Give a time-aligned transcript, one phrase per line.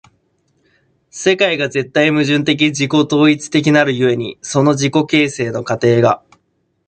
[1.11, 6.23] 世界が絶対矛盾的自己同一的なる故に、その自己形成の過程が